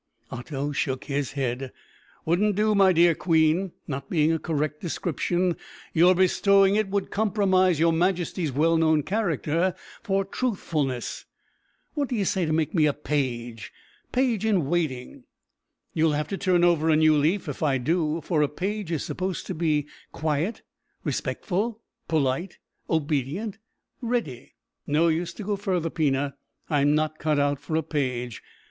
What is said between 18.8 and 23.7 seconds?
is supposed to be quiet, respectful, polite, obedient,